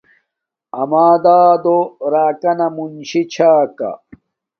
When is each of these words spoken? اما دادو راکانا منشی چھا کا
اما 0.81 1.07
دادو 1.25 1.79
راکانا 2.13 2.67
منشی 2.75 3.21
چھا 3.33 3.51
کا 3.77 3.91